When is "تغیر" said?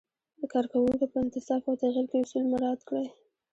1.81-2.05